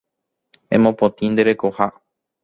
[0.77, 1.87] Emopotĩ nde rekoha